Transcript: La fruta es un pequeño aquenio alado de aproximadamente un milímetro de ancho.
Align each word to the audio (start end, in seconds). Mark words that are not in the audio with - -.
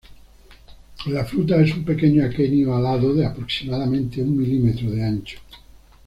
La 1.05 1.23
fruta 1.25 1.61
es 1.61 1.75
un 1.75 1.85
pequeño 1.85 2.25
aquenio 2.25 2.75
alado 2.75 3.13
de 3.13 3.23
aproximadamente 3.23 4.23
un 4.23 4.35
milímetro 4.35 4.89
de 4.89 5.03
ancho. 5.03 5.37